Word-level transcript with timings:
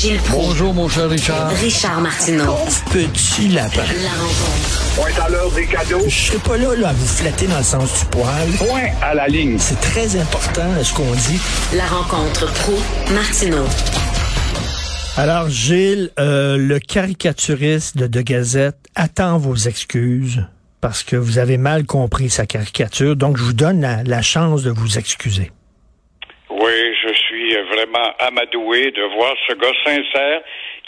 Gilles 0.00 0.18
Proulx. 0.18 0.46
Bonjour, 0.46 0.74
mon 0.74 0.88
cher 0.88 1.10
Richard. 1.10 1.50
Richard 1.60 2.00
Martineau. 2.00 2.54
Petit 2.92 3.48
lapin. 3.48 3.82
La 4.04 4.10
rencontre. 4.10 4.94
Point 4.94 5.24
à 5.24 5.28
l'heure 5.28 5.50
des 5.50 5.66
cadeaux. 5.66 6.04
Je 6.06 6.14
serai 6.14 6.38
pas 6.38 6.56
là, 6.56 6.76
là 6.76 6.88
à 6.90 6.92
vous 6.92 7.04
flatter 7.04 7.48
dans 7.48 7.58
le 7.58 7.64
sens 7.64 7.98
du 7.98 8.04
poil. 8.06 8.48
Point 8.58 8.90
à 9.02 9.14
la 9.14 9.26
ligne. 9.26 9.58
C'est 9.58 9.80
très 9.80 10.14
important 10.14 10.62
ce 10.84 10.94
qu'on 10.94 11.10
dit. 11.10 11.40
La 11.74 11.84
rencontre 11.86 12.46
pro 12.60 12.74
martineau 13.12 13.64
Alors, 15.16 15.48
Gilles, 15.48 16.12
euh, 16.20 16.56
le 16.56 16.78
caricaturiste 16.78 17.96
de 17.96 18.06
De 18.06 18.20
Gazette 18.20 18.78
attend 18.94 19.38
vos 19.38 19.56
excuses 19.56 20.46
parce 20.80 21.02
que 21.02 21.16
vous 21.16 21.38
avez 21.38 21.58
mal 21.58 21.86
compris 21.86 22.30
sa 22.30 22.46
caricature. 22.46 23.16
Donc, 23.16 23.36
je 23.36 23.42
vous 23.42 23.52
donne 23.52 23.80
la, 23.80 24.04
la 24.04 24.22
chance 24.22 24.62
de 24.62 24.70
vous 24.70 24.96
excuser. 24.96 25.50
Vraiment 27.78 28.12
amadoué 28.18 28.90
de 28.90 29.02
voir 29.14 29.34
ce 29.46 29.52
gars 29.54 29.72
sincère 29.84 30.42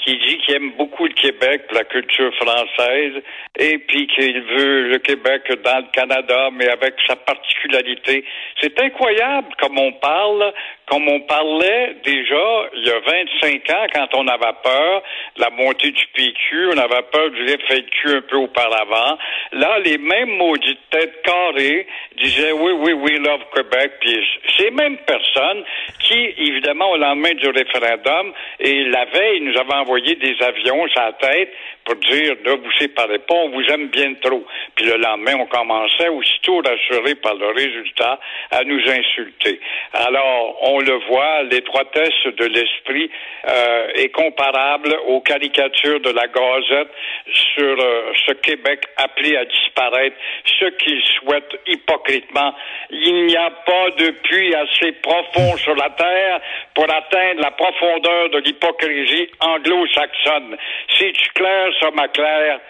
qui 0.04 0.16
dit 0.16 0.38
qu'il 0.38 0.54
aime 0.54 0.72
beaucoup 0.78 1.06
le 1.06 1.12
Québec, 1.12 1.62
la 1.72 1.84
culture 1.84 2.34
française, 2.36 3.22
et 3.58 3.78
puis 3.78 4.06
qu'il 4.08 4.40
veut 4.40 4.88
le 4.88 4.98
Québec 4.98 5.42
dans 5.62 5.78
le 5.78 5.90
Canada, 5.92 6.50
mais 6.52 6.68
avec 6.68 6.94
sa 7.06 7.16
particularité. 7.16 8.24
C'est 8.60 8.80
incroyable 8.80 9.48
comme 9.60 9.78
on 9.78 9.92
parle, 9.92 10.52
comme 10.86 11.08
on 11.08 11.20
parlait 11.20 11.96
déjà 12.04 12.70
il 12.74 12.86
y 12.86 12.90
a 12.90 13.00
25 13.00 13.70
ans 13.70 13.86
quand 13.92 14.08
on 14.14 14.26
avait 14.26 14.56
peur 14.62 15.02
de 15.36 15.40
la 15.40 15.50
montée 15.50 15.90
du 15.90 16.06
PQ, 16.14 16.70
on 16.74 16.78
avait 16.78 17.02
peur 17.12 17.30
du 17.30 17.46
FLQ 17.46 18.16
un 18.16 18.22
peu 18.22 18.36
auparavant. 18.36 19.18
Là, 19.52 19.78
les 19.84 19.98
mêmes 19.98 20.36
maudites 20.36 20.80
têtes 20.90 21.22
carrées 21.22 21.86
disaient 22.16 22.52
oui, 22.52 22.72
oui, 22.72 22.92
oui, 22.92 23.18
love 23.18 23.44
Québec, 23.54 23.92
puis 24.00 24.26
ces 24.58 24.70
mêmes 24.70 24.98
personnes 24.98 25.62
qui, 26.00 26.34
évidemment, 26.38 26.90
au 26.90 26.96
lendemain 26.96 27.34
du 27.34 27.48
référendum, 27.48 28.32
et 28.58 28.84
la 28.84 29.04
veille, 29.06 29.40
nous 29.40 29.58
avaient 29.58 29.74
envoyé 29.74 29.99
des 30.00 30.36
avions 30.42 30.86
la 30.96 31.12
tête 31.14 31.52
pour 31.90 31.98
dire, 32.10 32.36
là, 32.44 32.54
vous 32.54 32.72
séparez 32.78 33.18
pas, 33.18 33.34
on 33.34 33.50
vous 33.50 33.64
aime 33.64 33.88
bien 33.88 34.14
trop. 34.22 34.44
Puis 34.76 34.86
le 34.86 34.96
lendemain, 34.96 35.34
on 35.40 35.46
commençait, 35.46 36.08
aussitôt 36.08 36.62
rassuré 36.64 37.16
par 37.16 37.34
le 37.34 37.48
résultat, 37.48 38.18
à 38.50 38.62
nous 38.64 38.80
insulter. 38.88 39.60
Alors, 39.92 40.56
on 40.62 40.80
le 40.80 40.94
voit, 41.08 41.42
l'étroitesse 41.44 42.24
de 42.26 42.44
l'esprit 42.44 43.10
euh, 43.48 43.88
est 43.94 44.10
comparable 44.10 44.94
aux 45.06 45.20
caricatures 45.20 46.00
de 46.00 46.10
la 46.10 46.28
Gazette 46.28 46.90
sur 47.24 47.76
euh, 47.80 48.12
ce 48.26 48.32
Québec 48.34 48.84
appelé 48.96 49.36
à 49.36 49.44
disparaître, 49.44 50.16
ce 50.60 50.66
qu'il 50.66 51.02
souhaite 51.18 51.50
hypocritement. 51.66 52.54
Il 52.90 53.26
n'y 53.26 53.36
a 53.36 53.50
pas 53.50 53.90
de 53.98 54.10
puits 54.22 54.54
assez 54.54 54.92
profond 54.92 55.56
sur 55.56 55.74
la 55.74 55.90
terre 55.90 56.40
pour 56.74 56.84
atteindre 56.84 57.40
la 57.40 57.50
profondeur 57.50 58.30
de 58.30 58.38
l'hypocrisie 58.38 59.28
anglo-saxonne. 59.40 60.56
C'est-tu 60.98 61.30
clair, 61.34 61.70
ça, 61.80 61.90
ma 61.92 62.08
Claire? 62.08 62.60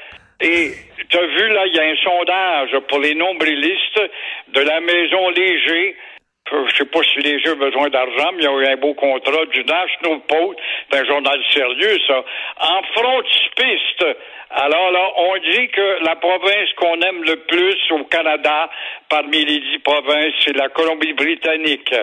Et 0.40 0.72
tu 1.08 1.18
as 1.18 1.26
vu, 1.26 1.48
là, 1.48 1.66
il 1.66 1.74
y 1.74 1.80
a 1.80 1.82
un 1.82 1.96
sondage 1.96 2.78
pour 2.88 2.98
les 3.00 3.14
nombrilistes 3.14 4.00
de 4.48 4.60
la 4.60 4.80
Maison 4.80 5.28
Léger. 5.30 5.96
Je 6.50 6.76
sais 6.76 6.86
pas 6.86 7.02
si 7.02 7.20
Léger 7.20 7.50
a 7.50 7.54
besoin 7.54 7.90
d'argent, 7.90 8.32
mais 8.32 8.42
il 8.42 8.44
y 8.44 8.48
a 8.48 8.52
eu 8.52 8.72
un 8.72 8.76
beau 8.76 8.94
contrat 8.94 9.44
du 9.52 9.62
National 9.64 10.20
Post, 10.26 10.58
d'un 10.90 11.04
journal 11.04 11.38
sérieux, 11.52 11.98
ça, 12.06 12.24
en 12.58 12.82
frontispiste. 12.94 14.04
Alors 14.50 14.90
là, 14.90 15.12
on 15.16 15.36
dit 15.36 15.68
que 15.68 16.04
la 16.04 16.16
province 16.16 16.72
qu'on 16.76 17.00
aime 17.02 17.22
le 17.22 17.36
plus 17.46 17.78
au 17.92 18.04
Canada, 18.04 18.68
parmi 19.08 19.44
les 19.44 19.60
dix 19.60 19.78
provinces, 19.78 20.34
c'est 20.44 20.56
la 20.56 20.68
Colombie-Britannique. 20.70 21.94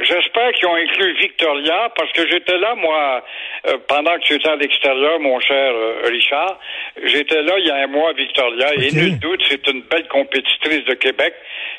J'espère 0.00 0.52
qu'ils 0.52 0.66
ont 0.68 0.74
inclus 0.74 1.12
Victoria 1.20 1.92
parce 1.94 2.10
que 2.12 2.26
j'étais 2.26 2.56
là, 2.56 2.74
moi, 2.74 3.22
euh, 3.66 3.76
pendant 3.88 4.14
que 4.14 4.24
tu 4.24 4.34
étais 4.34 4.48
à 4.48 4.56
l'extérieur, 4.56 5.20
mon 5.20 5.38
cher 5.38 5.70
euh, 5.74 6.08
Richard. 6.08 6.58
J'étais 7.04 7.42
là 7.42 7.58
il 7.58 7.66
y 7.66 7.70
a 7.70 7.76
un 7.76 7.88
mois 7.88 8.14
Victoria 8.14 8.72
et 8.74 8.90
nul 8.90 9.18
doute, 9.18 9.42
c'est 9.50 9.66
une 9.68 9.82
belle 9.82 10.08
compétitrice 10.08 10.86
de 10.86 10.94
Québec 10.94 11.34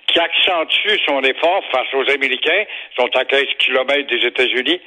qui 0.06 0.20
accentue 0.20 1.00
son 1.08 1.22
effort 1.22 1.64
face 1.72 1.92
aux 1.96 2.08
Américains, 2.12 2.66
qui 2.92 3.02
sont 3.02 3.10
à 3.16 3.26
15 3.26 3.46
kilomètres 3.58 4.08
des 4.08 4.28
États-Unis. 4.28 4.80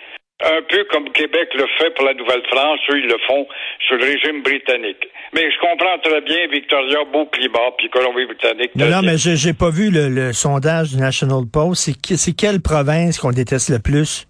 Un 0.44 0.60
peu 0.68 0.84
comme 0.92 1.10
Québec 1.12 1.48
le 1.54 1.64
fait 1.78 1.90
pour 1.94 2.04
la 2.04 2.12
Nouvelle-France, 2.12 2.80
eux, 2.90 2.98
ils 2.98 3.06
le 3.06 3.16
font 3.26 3.48
sur 3.86 3.96
le 3.96 4.04
régime 4.04 4.42
britannique. 4.42 5.08
Mais 5.32 5.50
je 5.50 5.58
comprends 5.60 5.98
très 5.98 6.20
bien, 6.20 6.46
Victoria, 6.52 7.04
beau 7.10 7.24
climat, 7.26 7.70
puis 7.78 7.88
Colombie-Britannique. 7.88 8.72
Non, 8.74 8.90
non, 8.90 9.00
mais 9.02 9.16
j'ai 9.16 9.54
pas 9.54 9.70
vu 9.70 9.90
le, 9.90 10.08
le, 10.08 10.34
sondage 10.34 10.90
du 10.90 10.98
National 10.98 11.44
Post. 11.50 11.90
C'est 12.04 12.36
quelle 12.36 12.60
province 12.60 13.18
qu'on 13.18 13.30
déteste 13.30 13.70
le 13.70 13.78
plus? 13.78 14.28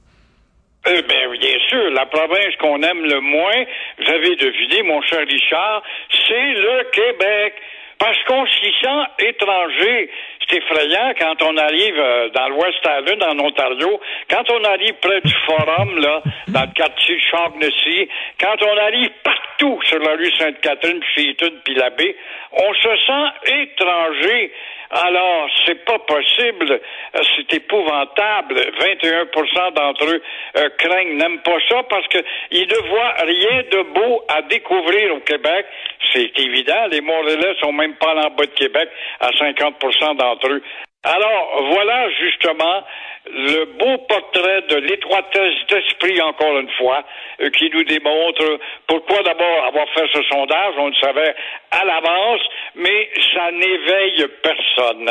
Euh, 0.87 1.03
ben, 1.09 1.39
bien 1.41 1.59
sûr, 1.69 1.91
la 1.91 2.07
province 2.07 2.55
qu'on 2.61 2.81
aime 2.83 3.05
le 3.05 3.21
moins, 3.21 3.65
vous 3.99 4.09
avez 4.09 4.37
deviné, 4.37 4.85
mon 4.85 5.03
cher 5.03 5.27
Richard, 5.27 5.83
c'est 6.29 6.53
le 6.55 6.91
Québec. 6.93 7.55
Parce 7.99 8.23
qu'on 8.25 8.47
s'y 8.47 8.73
sent 8.83 9.27
étranger. 9.29 10.11
C'est 10.49 10.59
effrayant 10.59 11.13
quand 11.19 11.43
on 11.43 11.57
arrive 11.57 11.99
euh, 11.99 12.29
dans 12.31 12.49
l'Ouest 12.51 12.79
Island, 12.85 13.23
en 13.25 13.45
Ontario, 13.45 14.01
quand 14.31 14.45
on 14.51 14.63
arrive 14.65 14.95
près 15.01 15.21
du 15.21 15.35
Forum, 15.45 15.99
là, 15.99 16.23
dans 16.49 16.61
le 16.63 16.73
quartier 16.75 17.19
Shaughnessy, 17.19 18.09
quand 18.39 18.55
on 18.63 18.79
arrive 18.79 19.11
partout 19.25 19.46
sur 19.59 19.99
la 19.99 20.13
rue 20.13 20.31
Sainte-Catherine, 20.39 21.01
puis 21.15 21.37
puis 21.65 21.75
la 21.75 21.91
baie, 21.91 22.17
on 22.53 22.75
se 22.75 22.97
sent 23.07 23.63
étranger. 23.63 24.53
Alors, 24.91 25.49
c'est 25.65 25.85
pas 25.85 25.99
possible. 25.99 26.71
Euh, 26.73 27.23
c'est 27.37 27.55
épouvantable. 27.55 28.55
21% 28.55 29.75
d'entre 29.75 30.05
eux 30.07 30.23
euh, 30.57 30.69
craignent, 30.79 31.17
n'aiment 31.17 31.43
pas 31.43 31.59
ça 31.69 31.83
parce 31.91 32.07
qu'ils 32.09 32.69
ne 32.69 32.89
voient 32.89 33.15
rien 33.19 33.63
de 33.71 33.83
beau 33.93 34.23
à 34.29 34.43
découvrir 34.43 35.15
au 35.15 35.21
Québec. 35.21 35.67
C'est 36.13 36.39
évident. 36.39 36.87
Les 36.91 37.01
Montréalais 37.01 37.57
sont 37.61 37.73
même 37.73 37.95
pas 37.95 38.15
en 38.15 38.31
bas 38.31 38.47
de 38.47 38.55
Québec 38.55 38.89
à 39.21 39.31
50% 39.31 40.17
d'entre 40.17 40.49
eux. 40.51 40.63
Alors, 41.07 41.63
voilà 41.71 42.11
justement 42.19 42.83
le 43.27 43.65
beau 43.79 43.99
portrait 44.09 44.63
de 44.63 44.77
l'étroitesse 44.77 45.55
d'esprit, 45.69 46.21
encore 46.21 46.59
une 46.59 46.71
fois, 46.71 47.05
euh, 47.41 47.51
qui 47.51 47.71
nous 47.71 47.85
démontre 47.85 48.59
pourquoi 48.89 49.23
d'abord 49.23 49.67
avoir 49.67 49.89
fait 49.91 50.07
ce 50.13 50.23
sondage, 50.25 50.75
on 50.79 50.89
le 50.89 50.95
savait 51.01 51.35
à 51.71 51.85
l'avance, 51.85 52.41
mais 52.75 53.09
ça 53.35 53.53
n'éveille 53.53 54.27
personne. 54.43 55.11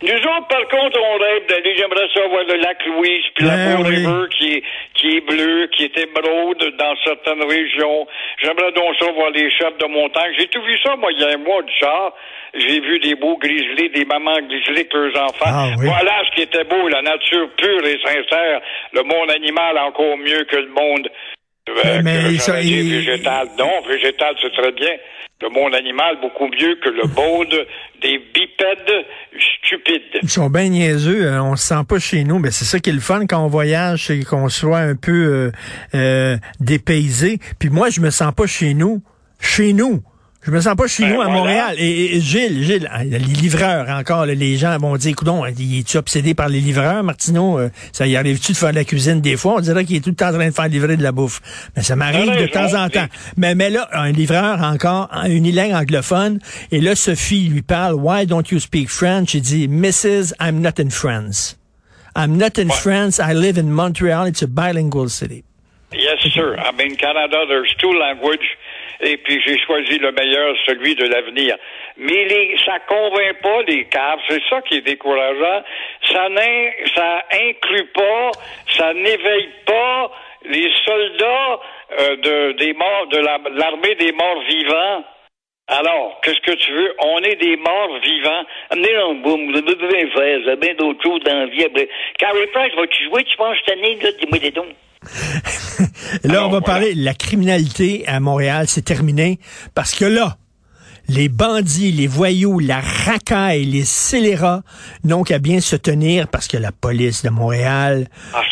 Nous 0.00 0.14
autres, 0.14 0.46
par 0.48 0.68
contre, 0.68 0.96
on 1.02 1.18
rêve 1.18 1.46
d'aller, 1.48 1.74
j'aimerais 1.76 2.06
ça 2.14 2.26
voir 2.28 2.44
le 2.44 2.54
lac 2.54 2.78
Louise, 2.86 3.24
puis 3.34 3.44
la 3.44 3.56
Ben 3.56 3.76
Beau 3.76 3.82
oui. 3.88 3.96
River 3.96 4.28
qui 4.30 4.52
est, 4.54 4.62
qui 4.94 5.16
est 5.16 5.20
bleu, 5.20 5.66
qui 5.74 5.84
est 5.84 5.98
émeraude 5.98 6.76
dans 6.78 6.94
certaines 7.04 7.42
régions. 7.42 8.06
J'aimerais 8.40 8.70
donc 8.72 8.94
ça 9.00 9.10
voir 9.10 9.30
les 9.30 9.50
chefs 9.50 9.76
de 9.78 9.86
montagne. 9.86 10.32
J'ai 10.38 10.46
tout 10.46 10.62
vu 10.62 10.78
ça, 10.84 10.94
moi, 10.96 11.10
il 11.12 11.18
y 11.20 11.24
a 11.24 11.30
un 11.34 11.38
mois 11.38 11.62
du 11.62 11.72
char. 11.80 12.14
J'ai 12.54 12.80
vu 12.80 13.00
des 13.00 13.16
beaux 13.16 13.36
grizzlés, 13.38 13.88
des 13.90 14.04
mamans 14.04 14.38
grizzlés 14.40 14.86
avec 14.86 14.94
leurs 14.94 15.22
enfants. 15.24 15.44
Ah 15.46 15.68
oui. 15.78 15.86
Voilà 15.86 16.22
ce 16.30 16.34
qui 16.36 16.42
était 16.42 16.64
beau, 16.64 16.86
la 16.88 17.02
nature 17.02 17.50
pure 17.56 17.84
et 17.84 17.98
sincère. 18.04 18.60
Le 18.92 19.02
monde 19.02 19.30
animal 19.32 19.78
encore 19.78 20.16
mieux 20.16 20.44
que 20.44 20.56
le 20.56 20.68
monde 20.68 21.10
euh, 21.68 21.72
Mais- 21.84 22.02
mais 22.02 22.36
que 22.38 22.94
végétal. 22.94 23.48
Non, 23.58 23.80
végétal, 23.86 24.34
c'est 24.40 24.52
très 24.54 24.72
bien. 24.72 24.92
Le 25.42 25.50
monde 25.50 25.74
animal, 25.74 26.16
beaucoup 26.22 26.46
mieux 26.48 26.76
que 26.76 26.88
le 26.88 27.02
monde 27.14 27.66
des. 28.00 28.17
Ils 30.22 30.28
sont 30.30 30.50
bien 30.50 30.68
niaiseux, 30.68 31.30
hein, 31.30 31.42
on 31.42 31.56
se 31.56 31.66
sent 31.66 31.84
pas 31.86 31.98
chez 31.98 32.24
nous, 32.24 32.38
mais 32.38 32.50
c'est 32.50 32.64
ça 32.64 32.80
qui 32.80 32.90
est 32.90 32.92
le 32.92 33.00
fun 33.00 33.26
quand 33.26 33.44
on 33.44 33.48
voyage, 33.48 34.06
c'est 34.06 34.22
qu'on 34.24 34.48
soit 34.48 34.78
un 34.78 34.94
peu 34.94 35.12
euh, 35.12 35.52
euh, 35.94 36.38
dépaysé. 36.60 37.38
Puis 37.58 37.70
moi, 37.70 37.90
je 37.90 38.00
me 38.00 38.10
sens 38.10 38.32
pas 38.34 38.46
chez 38.46 38.74
nous, 38.74 39.02
chez 39.40 39.72
nous. 39.72 40.02
Je 40.40 40.52
me 40.52 40.60
sens 40.60 40.76
pas 40.76 40.86
chez 40.86 41.02
Ben 41.02 41.14
nous 41.14 41.20
à 41.20 41.24
voilà. 41.24 41.38
Montréal. 41.40 41.74
Et, 41.78 42.16
et 42.16 42.20
Gilles, 42.20 42.62
Gilles, 42.62 42.88
hein, 42.92 43.04
les 43.04 43.18
livreurs 43.18 43.88
encore, 43.90 44.24
là, 44.24 44.34
les 44.34 44.56
gens 44.56 44.78
vont 44.78 44.96
dire, 44.96 45.10
écoute, 45.10 45.28
es-tu 45.58 45.96
obsédé 45.96 46.32
par 46.34 46.48
les 46.48 46.60
livreurs, 46.60 47.02
Martineau? 47.02 47.58
Euh, 47.58 47.70
ça 47.92 48.06
y 48.06 48.16
arrive-tu 48.16 48.52
de 48.52 48.56
faire 48.56 48.70
de 48.70 48.76
la 48.76 48.84
cuisine 48.84 49.20
des 49.20 49.36
fois? 49.36 49.56
On 49.56 49.60
dirait 49.60 49.84
qu'il 49.84 49.96
est 49.96 50.00
tout 50.00 50.10
le 50.10 50.16
temps 50.16 50.28
en 50.28 50.34
train 50.34 50.48
de 50.48 50.54
faire 50.54 50.68
livrer 50.68 50.96
de 50.96 51.02
la 51.02 51.10
bouffe. 51.10 51.40
Mais 51.76 51.82
ça 51.82 51.96
m'arrive 51.96 52.40
de 52.40 52.46
temps 52.46 52.72
en 52.80 52.88
temps. 52.88 53.06
Mais, 53.36 53.56
mais 53.56 53.68
là, 53.68 53.88
un 53.92 54.12
livreur 54.12 54.62
encore, 54.62 55.08
un 55.10 55.28
unilingue 55.28 55.74
anglophone, 55.74 56.38
et 56.70 56.80
là, 56.80 56.94
Sophie 56.94 57.48
lui 57.48 57.62
parle, 57.62 57.94
Why 57.94 58.24
don't 58.24 58.44
you 58.50 58.60
speak 58.60 58.88
French? 58.88 59.34
Il 59.34 59.42
dit, 59.42 59.66
Mrs., 59.68 60.34
I'm 60.40 60.60
not 60.60 60.80
in 60.80 60.90
France. 60.90 61.56
I'm 62.16 62.36
not 62.36 62.58
in 62.58 62.70
France. 62.70 63.18
I 63.18 63.34
live 63.34 63.58
in 63.58 63.70
Montreal. 63.70 64.26
It's 64.26 64.42
a 64.42 64.46
bilingual 64.48 65.08
city. 65.08 65.44
Yes, 65.92 66.18
sir. 66.34 66.56
I 66.58 66.72
mean, 66.72 66.96
Canada, 66.96 67.44
there's 67.48 67.74
two 67.80 67.92
languages. 67.92 68.46
Et 69.00 69.16
puis, 69.18 69.40
j'ai 69.46 69.58
choisi 69.60 69.98
le 69.98 70.10
meilleur, 70.12 70.54
celui 70.66 70.94
de 70.96 71.06
l'avenir. 71.06 71.56
Mais 71.96 72.24
les, 72.24 72.56
ça 72.64 72.78
convainc 72.80 73.40
pas 73.42 73.62
les 73.62 73.84
caves. 73.84 74.18
C'est 74.28 74.42
ça 74.50 74.60
qui 74.62 74.76
est 74.76 74.80
décourageant. 74.80 75.62
Ça, 76.12 76.28
n'in- 76.28 76.70
ça 76.94 77.24
inclut 77.32 77.86
pas, 77.94 78.30
ça 78.76 78.92
n'éveille 78.94 79.50
pas 79.66 80.10
les 80.44 80.70
soldats 80.84 81.60
euh, 82.00 82.16
de, 82.16 82.52
des 82.52 82.72
morts, 82.74 83.06
de 83.08 83.18
la- 83.18 83.38
de 83.38 83.58
l'armée 83.58 83.94
des 83.94 84.12
morts 84.12 84.42
vivants. 84.48 85.04
Alors, 85.68 86.18
qu'est-ce 86.22 86.40
que 86.40 86.56
tu 86.56 86.72
veux? 86.72 86.94
On 86.98 87.18
est 87.18 87.36
des 87.36 87.56
morts 87.56 87.98
vivants. 88.00 88.44
Le 88.72 89.14
boum, 89.22 89.52
vous 89.52 90.48
avez 90.48 90.56
bien 90.56 90.74
d'autres 90.74 91.02
choses 91.02 91.20
dans 91.24 91.40
la 91.40 91.46
vie. 91.46 91.66
Carrie 92.18 92.46
Price, 92.52 92.74
vas-tu 92.74 93.04
jouer, 93.04 93.22
tu 93.24 93.36
penses, 93.36 93.56
cette 93.64 93.76
année, 93.76 93.96
là? 94.02 94.10
Dis-moi 94.18 94.38
des 94.38 94.50
dons. 94.50 94.66
Là, 95.80 95.86
Alors, 96.24 96.48
on 96.48 96.52
va 96.52 96.58
voilà. 96.60 96.64
parler 96.66 96.94
de 96.94 97.02
la 97.04 97.14
criminalité 97.14 98.06
à 98.06 98.20
Montréal, 98.20 98.66
c'est 98.68 98.82
terminé, 98.82 99.38
parce 99.74 99.94
que 99.94 100.04
là, 100.04 100.36
les 101.10 101.30
bandits, 101.30 101.90
les 101.92 102.06
voyous, 102.06 102.58
la 102.58 102.80
racaille, 102.80 103.64
les 103.64 103.84
scélérats 103.86 104.62
n'ont 105.04 105.22
qu'à 105.24 105.38
bien 105.38 105.60
se 105.60 105.74
tenir 105.74 106.28
parce 106.28 106.48
que 106.48 106.58
la 106.58 106.70
police 106.70 107.22
de 107.22 107.30
Montréal 107.30 108.08
Ah, 108.34 108.42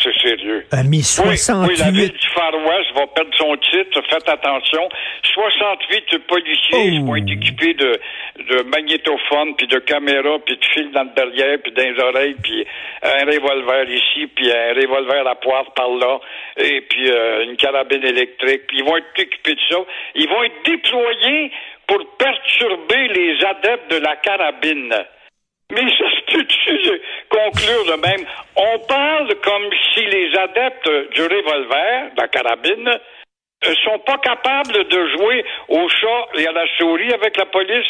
Oui, 1.25 1.37
68... 1.37 1.69
oui, 1.69 1.77
la 1.77 1.91
ville 1.91 2.11
du 2.11 2.27
Far 2.35 2.53
West 2.53 2.91
va 2.95 3.07
perdre 3.07 3.31
son 3.37 3.55
titre. 3.57 4.01
Faites 4.09 4.27
attention. 4.29 4.89
68 5.33 6.27
policiers 6.27 6.99
Oh. 7.01 7.05
vont 7.05 7.15
être 7.15 7.31
équipés 7.31 7.73
de, 7.73 7.99
de 8.49 8.63
magnétophones, 8.63 9.55
puis 9.55 9.67
de 9.67 9.79
caméras, 9.79 10.39
puis 10.45 10.57
de 10.57 10.65
fils 10.65 10.91
dans 10.91 11.03
le 11.03 11.09
derrière, 11.15 11.57
puis 11.63 11.71
dans 11.71 11.83
les 11.83 11.99
oreilles, 12.03 12.35
puis 12.43 12.65
un 13.03 13.25
revolver 13.25 13.89
ici, 13.89 14.27
puis 14.27 14.51
un 14.51 14.73
revolver 14.73 15.25
à 15.27 15.35
poivre 15.35 15.71
par 15.73 15.89
là, 15.89 16.19
et 16.57 16.81
puis 16.81 17.09
euh, 17.09 17.45
une 17.45 17.55
carabine 17.55 18.03
électrique. 18.03 18.63
Ils 18.73 18.83
vont 18.83 18.97
être 18.97 19.07
équipés 19.17 19.55
de 19.55 19.61
ça. 19.69 19.77
Ils 20.15 20.27
vont 20.27 20.43
être 20.43 20.63
déployés 20.65 21.51
pour 21.87 21.99
perturber 22.17 23.07
les 23.09 23.43
adeptes 23.45 23.91
de 23.91 23.97
la 23.97 24.15
carabine. 24.17 24.93
Mais 25.71 25.89
ça 25.97 26.05
euh, 26.37 26.97
conclure 27.29 27.85
de 27.85 28.01
même? 28.01 28.25
On 28.55 28.79
parle 28.87 29.35
comme 29.43 29.69
si 29.93 30.05
les 30.05 30.35
adeptes 30.37 30.89
du 31.13 31.21
revolver, 31.23 32.11
de 32.15 32.21
la 32.21 32.27
carabine, 32.29 32.87
euh, 32.87 33.73
sont 33.83 33.99
pas 33.99 34.17
capables 34.19 34.87
de 34.87 35.07
jouer 35.17 35.43
au 35.67 35.89
chat 35.89 36.39
et 36.39 36.47
à 36.47 36.51
la 36.53 36.65
souris 36.77 37.13
avec 37.13 37.35
la 37.37 37.45
police. 37.47 37.87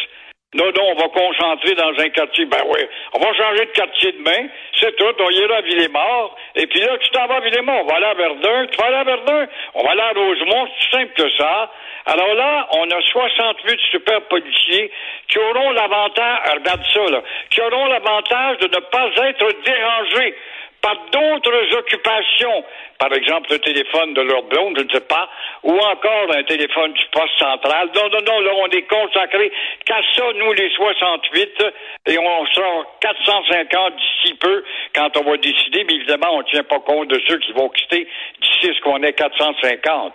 Non, 0.56 0.72
non, 0.72 0.92
on 0.92 0.96
va 0.96 1.10
concentrer 1.10 1.76
dans 1.76 1.92
un 2.00 2.10
quartier. 2.10 2.46
Ben 2.46 2.64
oui, 2.70 2.80
on 3.14 3.20
va 3.20 3.34
changer 3.34 3.66
de 3.66 3.72
quartier 3.72 4.14
demain. 4.14 4.48
C'est 4.80 4.96
tout. 4.96 5.14
On 5.20 5.30
ira 5.30 5.58
à 5.58 5.62
Villemort. 5.62 6.38
Et 6.56 6.66
puis 6.68 6.80
là, 6.80 6.98
tu 7.00 7.10
t'en 7.10 7.28
vas 7.28 7.36
à 7.36 7.40
Villemort. 7.42 7.82
On 7.84 7.86
va 7.86 7.96
aller 7.96 8.06
à 8.06 8.14
Verdun. 8.14 8.68
Tu 8.68 8.78
vas 8.78 8.86
aller 8.86 8.96
à 8.96 9.04
Verdun. 9.04 9.48
On 9.74 9.84
va 9.84 9.92
aller 9.92 10.02
à 10.02 10.12
Rosemont. 10.14 10.68
C'est 10.80 10.98
simple 10.98 11.14
que 11.16 11.30
ça. 11.32 11.70
Alors 12.06 12.34
là, 12.36 12.66
on 12.78 12.90
a 12.90 13.02
68 13.02 13.80
super 13.92 14.22
policiers 14.30 14.90
qui 15.28 15.38
auront 15.38 15.72
l'avantage, 15.72 16.40
regarde 16.56 16.86
ça, 16.94 17.04
là, 17.12 17.22
qui 17.50 17.60
auront 17.60 17.86
l'avantage 17.88 18.60
de 18.60 18.68
ne 18.68 18.80
pas 18.80 19.10
être 19.28 19.48
dérangés 19.66 20.36
par 20.82 20.96
d'autres 21.12 21.78
occupations. 21.78 22.64
Par 23.00 23.14
exemple, 23.14 23.52
le 23.52 23.60
téléphone 23.60 24.14
de 24.14 24.22
leur 24.22 24.44
blonde, 24.44 24.76
je 24.78 24.84
ne 24.84 24.90
sais 24.90 25.08
pas, 25.08 25.30
ou 25.64 25.72
encore 25.72 26.34
un 26.34 26.44
téléphone 26.44 26.94
du 26.94 27.06
poste 27.12 27.38
central. 27.38 27.90
Non, 27.96 28.10
non, 28.10 28.22
non, 28.26 28.40
là, 28.42 28.52
on 28.56 28.68
est 28.70 28.88
consacrés 28.88 29.52
qu'à 29.86 30.02
ça, 30.16 30.24
nous, 30.34 30.54
les 30.54 30.70
68, 30.72 31.64
et 32.08 32.18
on 32.18 32.46
sera 32.48 32.86
450 33.02 33.96
d'ici 33.96 34.34
peu 34.36 34.64
quand 34.96 35.16
on 35.18 35.30
va 35.30 35.38
décider, 35.38 35.84
mais 35.84 35.96
évidemment, 35.96 36.34
on 36.34 36.40
ne 36.40 36.44
tient 36.44 36.64
pas 36.64 36.80
compte 36.80 37.10
de 37.10 37.22
ceux 37.28 37.38
qui 37.40 37.52
vont 37.52 37.70
quitter 37.70 38.08
d'ici 38.42 38.74
ce 38.76 38.82
qu'on 38.82 39.02
est 39.04 39.14
450. 39.14 40.14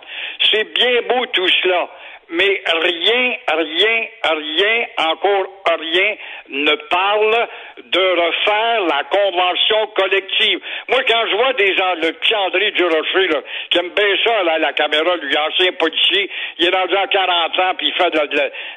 C'est 0.51 0.73
bien 0.73 1.01
beau 1.03 1.25
tout 1.27 1.47
cela 1.61 1.89
mais 2.29 2.63
rien, 2.65 3.35
rien, 3.47 4.07
rien, 4.23 4.85
encore 4.97 5.62
rien 5.79 6.15
ne 6.49 6.75
parle 6.89 7.47
de 7.83 7.99
refaire 7.99 8.81
la 8.87 9.03
convention 9.05 9.87
collective. 9.95 10.59
Moi, 10.89 10.99
quand 11.07 11.23
je 11.29 11.35
vois 11.35 11.53
des 11.53 11.75
gens, 11.75 11.93
le 11.95 12.11
petit 12.13 12.35
André 12.35 12.71
Durocher, 12.71 13.27
là, 13.27 13.39
qui 13.69 13.77
aime 13.79 13.89
bien 13.95 14.15
ça, 14.23 14.43
là, 14.43 14.57
la 14.59 14.73
caméra, 14.73 15.15
lui, 15.17 15.35
ancien 15.37 15.71
policier, 15.73 16.29
il 16.59 16.67
est 16.67 16.75
rendu 16.75 16.95
à 16.95 17.07
40 17.07 17.59
ans, 17.59 17.73
puis 17.77 17.87
il 17.87 17.93
fait 17.93 18.09
de, 18.11 18.17
la- 18.17 18.27
de 18.27 18.33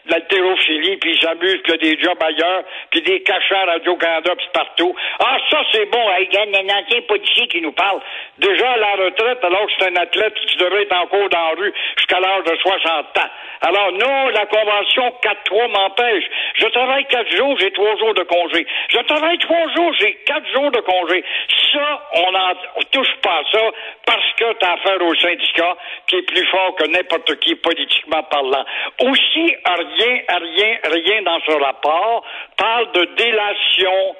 de 0.06 0.10
l'haltérophilie, 0.12 0.96
puis 0.98 1.12
il 1.12 1.20
s'amuse, 1.20 1.60
a 1.68 1.76
des 1.76 1.98
jobs 2.00 2.22
ailleurs, 2.22 2.62
puis 2.90 3.02
des 3.02 3.22
cachets 3.22 3.54
à 3.56 3.64
Radio-Canada, 3.66 4.32
puis 4.36 4.46
partout. 4.52 4.94
Ah, 5.18 5.38
ça, 5.50 5.60
c'est 5.72 5.86
bon, 5.90 6.04
il 6.20 6.32
y 6.32 6.36
a 6.36 6.42
un 6.42 6.78
ancien 6.78 7.00
policier 7.02 7.46
qui 7.48 7.60
nous 7.60 7.72
parle. 7.72 8.00
Déjà 8.38 8.70
à 8.72 8.76
la 8.76 8.92
retraite, 9.04 9.42
alors 9.44 9.66
que 9.66 9.72
c'est 9.78 9.90
un 9.90 9.96
athlète 9.96 10.34
qui 10.46 10.56
devrait 10.56 10.82
être 10.82 10.96
encore 10.96 11.28
dans 11.28 11.48
la 11.48 11.54
rue 11.56 11.72
jusqu'à 11.96 12.20
l'âge 12.20 12.44
de 12.44 12.56
60 12.56 13.18
ans. 13.18 13.30
Alors, 13.62 13.92
non, 13.92 14.28
la 14.28 14.46
convention 14.46 15.12
4-3 15.22 15.68
m'empêche. 15.68 16.24
Je 16.56 16.66
travaille 16.66 16.85
quatre 17.08 17.36
jours, 17.36 17.56
j'ai 17.58 17.70
trois 17.72 17.96
jours 17.96 18.14
de 18.14 18.22
congé. 18.22 18.66
Je 18.88 18.98
travaille 18.98 19.38
trois 19.38 19.68
jours, 19.74 19.92
j'ai 19.98 20.14
quatre 20.26 20.46
jours 20.52 20.70
de 20.70 20.80
congé. 20.80 21.24
Ça, 21.72 22.02
on 22.14 22.32
n'en 22.32 22.54
touche 22.92 23.14
pas 23.22 23.38
à 23.38 23.42
ça 23.52 23.62
parce 24.06 24.32
que 24.38 24.52
t'as 24.54 24.74
affaire 24.74 25.02
au 25.02 25.14
syndicat 25.14 25.76
qui 26.06 26.16
est 26.16 26.22
plus 26.22 26.46
fort 26.46 26.74
que 26.76 26.86
n'importe 26.88 27.38
qui 27.40 27.54
politiquement 27.56 28.22
parlant. 28.24 28.64
Aussi, 29.02 29.54
rien, 29.64 30.20
rien, 30.28 30.78
rien 30.84 31.22
dans 31.22 31.40
ce 31.46 31.52
rapport 31.52 32.24
parle 32.56 32.92
de 32.92 33.04
délation 33.16 34.16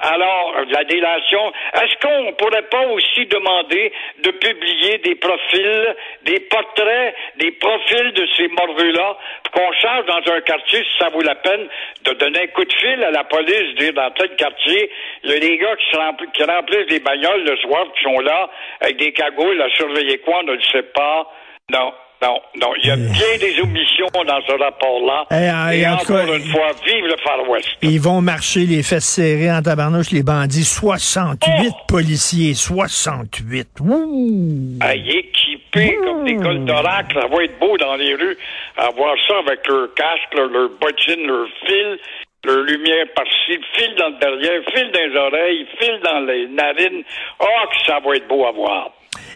alors, 0.00 0.54
la 0.70 0.84
délation, 0.84 1.52
est-ce 1.74 1.94
qu'on 2.00 2.32
pourrait 2.32 2.68
pas 2.70 2.86
aussi 2.86 3.26
demander 3.26 3.92
de 4.22 4.30
publier 4.30 4.98
des 4.98 5.14
profils, 5.16 5.96
des 6.22 6.40
portraits, 6.40 7.14
des 7.36 7.52
profils 7.52 8.12
de 8.12 8.26
ces 8.36 8.48
morveux-là, 8.48 9.18
qu'on 9.52 9.72
sache 9.74 10.06
dans 10.06 10.32
un 10.32 10.40
quartier 10.40 10.82
si 10.84 10.98
ça 10.98 11.10
vaut 11.10 11.22
la 11.22 11.34
peine 11.34 11.68
de 12.04 12.12
donner 12.14 12.40
un 12.44 12.46
coup 12.48 12.64
de 12.64 12.72
fil 12.72 13.04
à 13.04 13.10
la 13.10 13.24
police, 13.24 13.74
dire 13.76 13.92
dans 13.92 14.10
tel 14.12 14.34
quartier, 14.36 14.90
il 15.24 15.32
y 15.32 15.34
a 15.34 15.38
des 15.40 15.58
gars 15.58 15.76
qui, 15.76 16.26
qui 16.32 16.44
remplissent 16.44 16.86
des 16.86 17.00
bagnoles 17.00 17.44
le 17.44 17.56
soir, 17.58 17.86
qui 17.94 18.02
sont 18.04 18.20
là, 18.20 18.48
avec 18.80 18.96
des 18.96 19.12
cagoules 19.12 19.60
à 19.60 19.68
surveiller 19.70 20.18
quoi, 20.18 20.38
on 20.40 20.44
ne 20.44 20.52
le 20.52 20.62
sait 20.62 20.82
pas. 20.94 21.30
Non. 21.70 21.92
Non, 22.22 22.38
non, 22.60 22.68
il 22.82 22.86
y 22.86 22.90
a 22.90 22.96
bien 22.96 23.38
des 23.40 23.58
omissions 23.62 24.06
dans 24.12 24.40
ce 24.46 24.52
rapport-là. 24.62 25.24
Eh, 25.30 25.50
en- 25.50 25.70
Et 25.70 25.86
en 25.88 25.94
encore 25.94 26.26
cas, 26.26 26.36
une 26.36 26.44
fois, 26.50 26.70
vive 26.84 27.06
le 27.06 27.16
Far 27.24 27.48
West. 27.48 27.68
Ils 27.80 27.98
vont 28.00 28.20
marcher 28.20 28.66
les 28.66 28.82
fesses 28.82 29.06
serrées 29.06 29.50
en 29.50 29.62
tabarnouche, 29.62 30.10
les 30.10 30.22
bandits. 30.22 30.64
68 30.64 31.70
Oh! 31.72 31.84
policiers, 31.88 32.52
68. 32.54 33.68
Ouh! 33.80 34.78
y 34.94 35.10
équiper 35.16 35.96
comme 36.04 36.24
des 36.26 36.36
cols 36.36 36.64
d'oracle. 36.66 37.18
Ça 37.20 37.26
va 37.26 37.42
être 37.44 37.58
beau 37.58 37.76
dans 37.78 37.94
les 37.96 38.14
rues, 38.14 38.36
à 38.76 38.90
voir 38.90 39.14
ça 39.26 39.34
avec 39.38 39.66
leur 39.66 39.88
casque, 39.94 40.34
leur, 40.34 40.48
leur 40.48 40.68
bottine, 40.80 41.26
leur 41.26 41.46
fil, 41.66 41.98
leur 42.44 42.58
lumière 42.64 43.06
par-ci, 43.14 43.58
fil 43.76 43.94
dans 43.96 44.08
le 44.08 44.18
derrière, 44.20 44.60
fil 44.74 44.90
dans 44.92 45.00
les 45.00 45.16
oreilles, 45.16 45.66
fil 45.78 46.00
dans 46.04 46.20
les 46.20 46.46
narines. 46.48 47.02
Oh, 47.40 47.46
que 47.70 47.86
ça 47.86 47.98
va 48.04 48.14
être 48.16 48.28
beau 48.28 48.44
à 48.46 48.52
voir. 48.52 48.90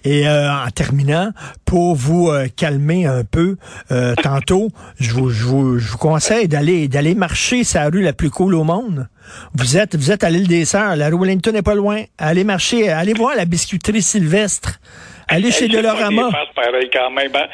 Et 0.05 0.29
euh, 0.29 0.53
en 0.53 0.71
terminant, 0.71 1.31
pour 1.65 1.94
vous 1.94 2.29
euh, 2.29 2.47
calmer 2.55 3.06
un 3.06 3.25
peu, 3.25 3.56
euh, 3.91 4.15
tantôt, 4.23 4.69
je 5.00 5.12
vous, 5.12 5.31
je 5.31 5.44
vous, 5.44 5.79
je 5.79 5.91
vous 5.91 5.99
conseille 5.99 6.47
d'aller 6.47 6.88
d'aller 6.88 7.15
marcher 7.15 7.65
sa 7.65 7.88
rue 7.88 8.03
la 8.03 8.12
plus 8.12 8.31
cool 8.31 8.55
au 8.55 8.65
monde. 8.65 9.09
Vous 9.55 9.76
êtes 9.79 9.97
vous 9.97 10.12
êtes 10.12 10.23
à 10.23 10.31
l'île 10.31 10.47
des 10.47 10.65
Sœurs, 10.67 10.97
la 10.97 11.09
rue 11.09 11.19
Wellington 11.19 11.53
n'est 11.53 11.62
pas 11.62 11.75
loin. 11.75 12.03
Allez 12.19 12.44
marcher, 12.44 12.91
allez 12.91 13.15
voir 13.15 13.35
la 13.35 13.47
biscuiterie 13.47 14.03
Sylvestre. 14.03 14.79
Allez 15.26 15.50
chez 15.50 15.69
quand 15.69 17.11
même. 17.11 17.31
Hein? 17.35 17.47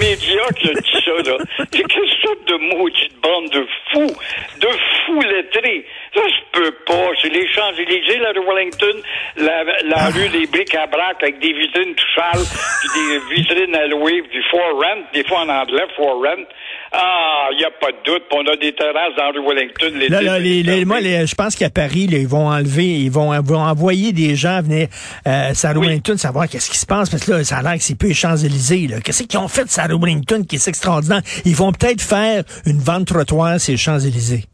Média 0.00 0.42
qui 0.58 0.68
a 0.70 0.74
dit 0.74 1.02
ça, 1.04 1.30
là? 1.30 1.36
C'est 1.58 1.82
quelle 1.86 2.10
sorte 2.22 2.48
de 2.48 2.76
maudite 2.76 3.12
bande 3.22 3.50
de 3.50 3.66
fous, 3.92 4.16
de 4.60 4.68
fous 5.06 5.20
lettrés. 5.20 5.84
Ça 6.14 6.22
se 6.22 6.58
peut 6.60 6.74
pas. 6.86 7.08
C'est 7.20 7.28
les 7.28 7.46
Champs-Élysées, 7.52 8.18
la 8.18 8.30
rue 8.30 8.46
Wellington, 8.46 9.00
la, 9.36 9.64
la 9.64 9.96
Ah. 9.96 10.10
rue 10.10 10.28
des 10.30 10.46
bric-à-brac 10.46 11.22
avec 11.22 11.38
des 11.40 11.52
vitrines 11.52 11.94
tout 11.94 12.06
sales, 12.14 12.44
puis 12.80 12.88
des 13.02 13.34
vitrines 13.36 13.74
à 13.74 13.86
louer, 13.86 14.22
puis 14.22 14.38
du 14.38 14.44
for 14.50 14.60
rent, 14.74 15.02
des 15.12 15.24
fois 15.24 15.40
en 15.40 15.48
anglais, 15.48 15.84
for 15.96 16.14
rent. 16.22 16.44
Ah, 16.92 17.48
il 17.52 17.58
n'y 17.58 17.64
a 17.64 17.70
pas 17.70 17.88
de 17.92 17.98
doute. 18.04 18.22
Puis 18.30 18.38
on 18.42 18.46
a 18.50 18.56
des 18.56 18.72
terrasses 18.72 19.14
dans 19.16 19.24
la 19.24 19.30
rue 19.30 19.46
Wellington. 19.46 19.90
l'été, 19.94 20.08
Là, 20.08 20.22
là, 20.22 20.34
c'est 20.36 20.40
les, 20.40 20.62
les- 20.62 20.84
moi, 20.86 21.00
les- 21.00 21.26
je 21.26 21.34
pense 21.34 21.54
qu'à 21.54 21.68
Paris, 21.70 22.06
là, 22.06 22.16
ils 22.18 22.26
vont 22.28 22.48
enlever, 22.48 22.84
ils 22.86 23.10
vont, 23.10 23.38
vont 23.42 23.58
envoyer 23.60 24.12
des 24.12 24.34
gens 24.36 24.62
venir 24.62 24.88
euh, 25.26 25.52
à 25.62 25.72
rue 25.72 25.78
Oui. 25.78 25.86
Wellington 25.88 26.16
savoir 26.16 26.48
qu'est-ce 26.48 26.70
qui 26.70 26.78
se 26.78 26.86
passe, 26.86 27.10
parce 27.10 27.24
que 27.24 27.32
là, 27.32 27.44
ça 27.44 27.58
a 27.58 27.62
l'air 27.62 27.74
que 27.74 27.82
c'est 27.82 27.98
plus 27.98 28.08
les 28.08 28.14
Champs-Élysées. 28.14 28.88
Qu'est-ce 29.04 29.24
qu'ils 29.24 29.38
ont 29.38 29.48
fait 29.48 29.57
de 29.64 29.94
rue 29.94 30.00
Wellington 30.00 30.44
qui 30.48 30.56
est 30.56 30.68
extraordinaire? 30.68 31.22
Ils 31.44 31.56
vont 31.56 31.72
peut-être 31.72 32.00
faire 32.00 32.44
une 32.66 32.78
vente 32.78 33.06
trottoir, 33.06 33.60
ces 33.60 33.76
Champs-Élysées. 33.76 34.44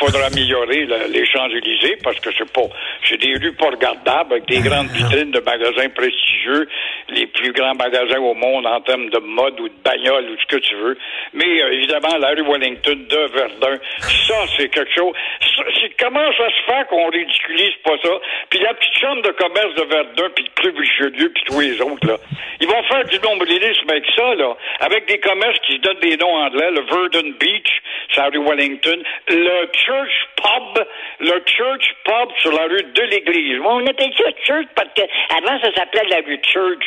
Faudra 0.00 0.26
améliorer 0.26 0.86
le- 0.86 1.12
les 1.12 1.24
Champs-Élysées 1.26 1.98
parce 2.02 2.18
que 2.20 2.30
c'est 2.36 2.50
pas, 2.52 2.66
c'est 3.04 3.18
des 3.18 3.34
rues 3.34 3.52
pas 3.54 3.70
regardables 3.70 4.32
avec 4.32 4.46
des 4.48 4.60
grandes 4.60 4.88
vitrines 4.88 5.30
de 5.30 5.40
magasins 5.40 5.88
prestigieux, 5.90 6.68
les 7.10 7.26
plus 7.26 7.52
grands 7.52 7.74
magasins 7.74 8.18
au 8.20 8.34
monde 8.34 8.66
en 8.66 8.80
termes 8.80 9.10
de 9.10 9.18
mode 9.18 9.60
ou 9.60 9.68
de 9.68 9.74
bagnole 9.84 10.24
ou 10.30 10.36
ce 10.40 10.46
que 10.46 10.60
tu 10.60 10.74
veux. 10.76 10.96
Mais 11.34 11.62
euh, 11.62 11.72
évidemment, 11.74 12.16
la 12.18 12.30
rue 12.30 12.42
Wellington 12.42 12.96
de 13.08 13.32
Verdun, 13.34 13.78
ça 14.00 14.34
c'est 14.56 14.68
quelque 14.68 14.92
chose. 14.96 15.12
Ça, 15.56 15.62
c'est- 15.80 15.92
comment 15.98 16.32
ça 16.36 16.48
se 16.48 16.62
fait 16.72 16.86
qu'on 16.88 17.08
ridiculise 17.10 17.74
pas 17.84 17.96
ça? 18.02 18.10
Puis 18.48 18.58
la 18.60 18.74
petite 18.74 18.98
chambre 19.00 19.22
de 19.22 19.30
commerce 19.32 19.74
de 19.74 19.82
Verdun, 19.84 20.30
puis 20.34 20.44
le 20.44 20.62
club 20.62 20.76
Richelieu, 20.78 21.28
puis 21.34 21.42
tous 21.46 21.60
les 21.60 21.80
autres 21.82 22.06
là, 22.06 22.16
ils 22.60 22.66
vont 22.68 22.82
faire 22.84 23.04
du 23.04 23.18
nombrilisme 23.20 23.88
avec 23.90 24.04
ça 24.16 24.34
là, 24.34 24.56
avec 24.80 25.06
des 25.06 25.18
commerces 25.18 25.58
qui 25.66 25.74
se 25.74 25.80
donnent 25.80 26.00
des 26.00 26.16
noms 26.16 26.36
anglais, 26.36 26.70
le 26.70 26.82
Verdun 26.82 27.30
Beach, 27.38 27.68
c'est 28.14 28.20
la 28.20 28.28
rue 28.28 28.44
Wellington, 28.44 29.02
le 29.28 29.66
Church 29.90 30.28
Pub, 30.36 30.84
le 31.20 31.42
Church 31.46 31.86
Pub 32.04 32.28
sur 32.38 32.52
la 32.52 32.64
rue 32.66 32.82
de 32.94 33.02
l'Église. 33.10 33.60
On 33.64 33.84
appelle 33.86 34.12
ça 34.16 34.30
Church 34.46 34.66
parce 34.76 34.88
que 34.94 35.02
avant 35.36 35.58
ça 35.60 35.72
s'appelait 35.74 36.08
la 36.08 36.16
rue 36.24 36.38
Church. 36.46 36.84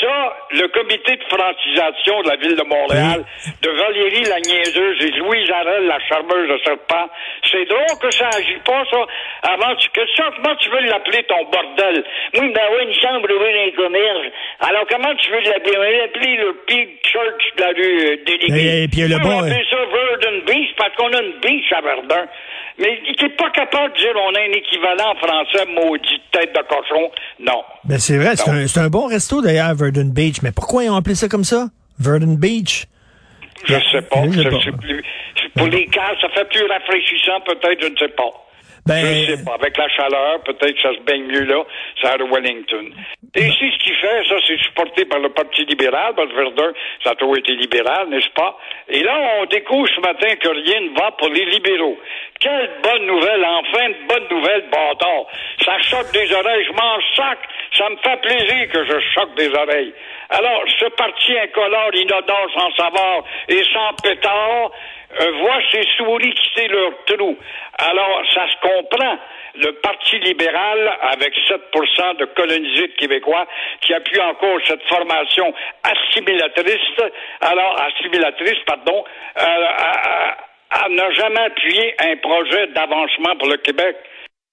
Ça, 0.00 0.36
le 0.52 0.66
comité 0.68 1.16
de 1.16 1.24
francisation 1.24 2.22
de 2.22 2.28
la 2.30 2.36
ville 2.36 2.56
de 2.56 2.62
Montréal, 2.64 3.24
de 3.62 3.70
Valérie 3.70 4.24
la 4.24 4.40
niaiseuse 4.40 5.04
et 5.04 5.10
Louise 5.18 5.50
Arel, 5.50 5.86
la 5.86 5.98
charmeuse 6.08 6.48
de 6.48 6.58
serpent, 6.64 7.08
c'est 7.50 7.64
drôle 7.66 7.98
que 8.00 8.10
ça 8.10 8.28
agit 8.36 8.58
pas, 8.64 8.82
ça. 8.90 9.04
Avant, 9.52 9.74
tu, 9.76 9.88
que 9.90 10.00
ça, 10.16 10.30
comment 10.36 10.56
tu 10.56 10.68
veux 10.70 10.80
l'appeler 10.80 11.22
ton 11.24 11.44
bordel? 11.44 12.04
Oui, 12.40 12.52
ben 12.54 12.62
oui, 12.72 12.84
une 12.88 12.94
chambre 12.94 13.28
ouverte 13.30 13.56
un 13.68 13.76
commerce. 13.76 14.26
Alors, 14.60 14.84
comment 14.88 15.14
tu 15.16 15.30
veux 15.30 15.40
l'appeler? 15.40 15.76
On 15.76 15.80
va 15.80 15.90
l'appeler 15.90 16.36
le 16.36 16.52
Pig 16.66 16.88
Church 17.04 17.44
de 17.56 17.62
la 17.62 17.68
rue 17.68 18.00
euh, 18.00 18.16
déléguée. 18.24 18.80
Et- 18.80 18.82
et 18.84 18.88
puis, 18.88 19.02
le 19.08 19.16
On 19.16 19.28
va 19.28 19.38
appeler 19.46 19.64
ça 19.70 19.76
Verdun 19.76 20.38
Beach 20.46 20.70
parce 20.76 20.94
qu'on 20.96 21.12
a 21.12 21.22
une 21.22 21.32
beach 21.40 21.72
à 21.72 21.80
Verdun. 21.80 22.26
Mais 22.78 23.00
t'es 23.18 23.28
pas 23.30 23.50
capable 23.50 23.94
de 23.94 23.98
dire 23.98 24.12
on 24.16 24.34
a 24.34 24.40
un 24.40 24.52
équivalent 24.52 25.14
français 25.16 25.66
maudit 25.72 26.20
tête 26.32 26.54
de 26.54 26.62
cochon. 26.68 27.10
Non. 27.40 27.62
Ben 27.84 27.98
c'est 27.98 28.18
vrai, 28.18 28.36
c'est 28.36 28.50
un, 28.50 28.66
c'est 28.66 28.80
un 28.80 28.88
bon 28.88 29.06
resto 29.06 29.40
d'ailleurs, 29.40 29.74
Verdun 29.74 30.10
Beach. 30.12 30.42
Mais 30.42 30.52
pourquoi 30.52 30.84
ils 30.84 30.90
ont 30.90 30.96
appelé 30.96 31.14
ça 31.14 31.28
comme 31.28 31.44
ça? 31.44 31.68
Verdun 31.98 32.34
Beach? 32.34 32.86
Je 33.64 33.74
sais 33.90 34.02
pas. 34.02 34.22
Je 34.30 34.42
sais 34.42 34.70
pas. 34.70 34.78
plus. 34.78 35.02
Pour 35.56 35.66
les 35.68 35.86
cas, 35.86 36.12
ça 36.20 36.28
fait 36.28 36.44
plus 36.48 36.64
rafraîchissant, 36.66 37.40
peut-être, 37.46 37.80
je 37.82 37.88
ne 37.88 37.96
sais 37.96 38.08
pas. 38.08 38.30
Ben, 38.86 39.04
Je 39.04 39.34
sais 39.34 39.44
pas. 39.44 39.54
Avec 39.54 39.76
la 39.76 39.88
chaleur, 39.88 40.40
peut-être 40.44 40.74
que 40.74 40.80
ça 40.80 40.94
se 40.94 41.00
baigne 41.00 41.26
mieux 41.26 41.44
là, 41.44 41.64
ça 42.00 42.12
à 42.12 42.16
Wellington. 42.16 42.90
Et 43.34 43.42
ici, 43.42 43.70
ce 43.72 43.84
qu'il 43.84 43.94
fait, 43.96 44.24
ça, 44.28 44.36
c'est 44.46 44.58
supporté 44.58 45.04
par 45.04 45.18
le 45.18 45.28
Parti 45.30 45.64
libéral, 45.64 46.14
parce 46.14 46.30
que 46.30 46.36
Verdun, 46.36 46.72
ça 47.04 47.10
a 47.10 47.14
toujours 47.16 47.36
été 47.36 47.52
libéral, 47.52 48.08
n'est-ce 48.08 48.30
pas? 48.30 48.56
Et 48.88 49.02
là, 49.02 49.18
on 49.40 49.46
découvre 49.46 49.88
ce 49.88 50.00
matin 50.00 50.34
que 50.36 50.48
rien 50.48 50.80
ne 50.80 50.98
va 50.98 51.10
pour 51.12 51.28
les 51.28 51.44
libéraux. 51.46 51.98
Quelle 52.40 52.70
bonne 52.82 53.06
nouvelle, 53.06 53.44
enfin, 53.44 53.88
une 53.88 54.06
bonne 54.06 54.28
nouvelle, 54.30 54.64
bâtard. 54.70 55.26
Ça 55.64 55.78
choque 55.82 56.12
des 56.12 56.32
oreilles, 56.32 56.64
je 56.66 56.72
m'en 56.72 56.98
sac. 57.16 57.38
Ça 57.76 57.90
me 57.90 57.96
fait 57.96 58.20
plaisir 58.22 58.68
que 58.72 58.84
je 58.84 59.00
choque 59.14 59.34
des 59.36 59.48
oreilles. 59.54 59.92
Alors, 60.30 60.62
ce 60.78 60.86
parti 60.96 61.38
incolore, 61.38 61.94
inodore, 61.94 62.48
sans 62.54 62.72
savoir 62.74 63.24
et 63.48 63.62
sans 63.72 63.92
pétard, 64.02 64.70
euh, 65.20 65.30
voit 65.40 65.60
ses 65.72 65.84
souris 65.96 66.34
quitter 66.34 66.68
leur 66.68 66.92
trou. 67.06 67.36
Alors, 67.78 68.22
ça 68.34 68.46
se 68.48 68.56
comprend. 68.60 69.18
Le 69.58 69.72
Parti 69.80 70.18
libéral, 70.18 70.98
avec 71.12 71.32
7% 71.48 72.16
de 72.18 72.24
colonisés 72.26 72.88
de 72.88 72.92
Québécois, 72.98 73.46
qui 73.80 73.94
appuie 73.94 74.20
encore 74.20 74.58
cette 74.66 74.82
formation 74.82 75.54
assimilatrice, 75.82 77.10
alors, 77.40 77.80
assimilatrice, 77.80 78.58
pardon, 78.66 79.04
euh, 79.38 79.66
n'a 80.90 81.10
jamais 81.12 81.40
appuyé 81.40 81.94
un 82.00 82.16
projet 82.16 82.66
d'avancement 82.68 83.36
pour 83.36 83.48
le 83.48 83.56
Québec. 83.58 83.96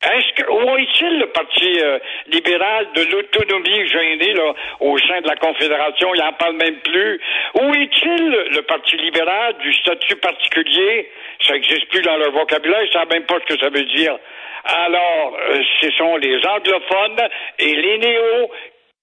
Est-ce 0.03 0.33
que 0.33 0.49
où 0.49 0.77
est-il 0.77 1.19
le 1.19 1.27
Parti 1.27 1.79
euh, 1.81 1.99
libéral 2.27 2.87
de 2.93 3.03
l'autonomie 3.03 3.87
gênée 3.87 4.33
là, 4.33 4.53
au 4.81 4.97
sein 4.97 5.21
de 5.21 5.27
la 5.27 5.35
Confédération? 5.35 6.13
Il 6.13 6.21
n'en 6.21 6.33
parle 6.33 6.57
même 6.57 6.79
plus. 6.81 7.21
Où 7.55 7.73
est-il 7.73 8.29
le 8.51 8.61
Parti 8.63 8.97
libéral 8.97 9.55
du 9.59 9.73
statut 9.75 10.15
particulier? 10.17 11.09
Ça 11.47 11.53
n'existe 11.53 11.87
plus 11.89 12.01
dans 12.01 12.17
leur 12.17 12.31
vocabulaire, 12.31 12.81
ils 12.83 12.87
ne 12.87 12.91
savent 12.91 13.11
même 13.11 13.25
pas 13.25 13.39
ce 13.47 13.53
que 13.53 13.59
ça 13.59 13.69
veut 13.69 13.85
dire. 13.85 14.17
Alors, 14.65 15.37
euh, 15.49 15.61
ce 15.81 15.91
sont 15.91 16.15
les 16.17 16.37
anglophones 16.45 17.29
et 17.59 17.75
les 17.75 17.97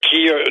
qui, 0.01 0.29
euh, 0.29 0.43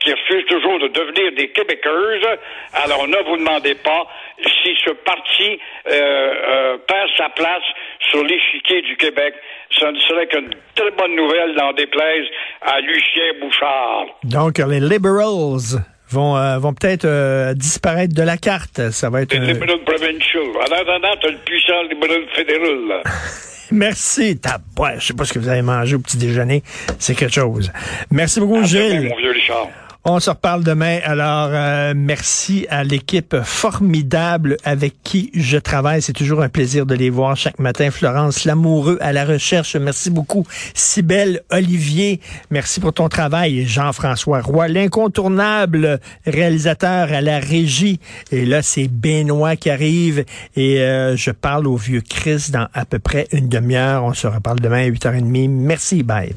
qui 0.00 0.12
refusent 0.12 0.46
toujours 0.46 0.78
de 0.80 0.88
devenir 0.88 1.32
des 1.32 1.48
Québécoises. 1.50 2.38
Alors, 2.74 3.06
ne 3.06 3.16
vous 3.28 3.36
demandez 3.36 3.76
pas 3.76 4.06
si 4.42 4.76
ce 4.84 4.90
parti 4.90 5.58
euh, 5.88 6.78
perd 6.86 7.08
sa 7.16 7.28
place 7.30 7.62
sur 8.10 8.22
l'échiquier 8.24 8.82
du 8.82 8.96
Québec. 8.96 9.34
Ce 9.70 9.84
ne 9.84 9.98
serait 10.00 10.26
qu'une 10.28 10.50
très 10.74 10.90
bonne 10.92 11.14
nouvelle 11.16 11.54
d'en 11.56 11.72
déplaise 11.72 12.24
à 12.62 12.80
Lucien 12.80 13.32
Bouchard. 13.40 14.06
donc, 14.24 14.58
les 14.58 14.80
liberals 14.80 15.80
vont, 16.10 16.36
euh, 16.36 16.58
vont 16.58 16.72
peut-être 16.72 17.04
euh, 17.04 17.52
disparaître 17.54 18.14
de 18.14 18.22
la 18.22 18.36
carte. 18.36 18.90
Ça 18.90 19.10
va 19.10 19.22
être... 19.22 19.34
Le 19.34 19.40
un- 19.42 19.46
libéral 19.52 19.78
provincial. 19.84 20.42
En 20.56 20.72
attendant, 20.72 21.14
t'as 21.20 21.30
le 21.30 21.38
puissant 21.44 21.82
libéral 21.90 22.22
fédéral. 22.34 22.78
là. 22.88 23.02
Merci. 23.72 24.38
Ta... 24.38 24.58
Ouais, 24.78 24.94
je 25.00 25.06
sais 25.06 25.14
pas 25.14 25.24
ce 25.24 25.32
que 25.32 25.40
vous 25.40 25.48
avez 25.48 25.62
mangé 25.62 25.96
au 25.96 25.98
petit 25.98 26.16
déjeuner. 26.16 26.62
C'est 27.00 27.16
quelque 27.16 27.34
chose. 27.34 27.72
Merci 28.12 28.38
beaucoup, 28.38 28.54
À 28.58 28.58
demain, 28.58 28.66
Gilles. 28.68 29.08
mon 29.08 29.16
vieux 29.16 29.32
Richard. 29.32 29.68
On 30.08 30.20
se 30.20 30.30
reparle 30.30 30.62
demain. 30.62 31.00
Alors, 31.02 31.48
euh, 31.50 31.92
merci 31.96 32.64
à 32.70 32.84
l'équipe 32.84 33.42
formidable 33.42 34.56
avec 34.62 35.02
qui 35.02 35.32
je 35.34 35.58
travaille. 35.58 36.00
C'est 36.00 36.12
toujours 36.12 36.42
un 36.42 36.48
plaisir 36.48 36.86
de 36.86 36.94
les 36.94 37.10
voir 37.10 37.36
chaque 37.36 37.58
matin. 37.58 37.90
Florence 37.90 38.44
Lamoureux 38.44 38.98
à 39.00 39.12
la 39.12 39.24
recherche. 39.24 39.74
Merci 39.74 40.10
beaucoup. 40.10 40.46
Sibelle 40.74 41.42
Olivier, 41.50 42.20
merci 42.52 42.78
pour 42.78 42.92
ton 42.92 43.08
travail. 43.08 43.66
Jean-François 43.66 44.42
Roy, 44.42 44.68
l'incontournable 44.68 45.98
réalisateur 46.24 47.12
à 47.12 47.20
la 47.20 47.40
régie. 47.40 47.98
Et 48.30 48.46
là, 48.46 48.62
c'est 48.62 48.86
Benoît 48.86 49.56
qui 49.56 49.70
arrive. 49.70 50.24
Et 50.54 50.82
euh, 50.82 51.16
je 51.16 51.32
parle 51.32 51.66
au 51.66 51.74
vieux 51.74 52.00
Chris 52.00 52.50
dans 52.52 52.68
à 52.74 52.84
peu 52.84 53.00
près 53.00 53.26
une 53.32 53.48
demi-heure. 53.48 54.04
On 54.04 54.14
se 54.14 54.28
reparle 54.28 54.60
demain 54.60 54.84
à 54.84 54.88
8h30. 54.88 55.48
Merci. 55.50 56.04
Bye. 56.04 56.32